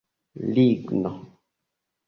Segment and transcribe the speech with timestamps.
[0.53, 1.11] Ligno